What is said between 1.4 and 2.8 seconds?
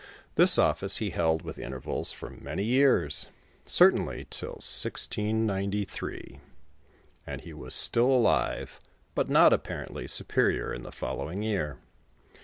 with intervals for many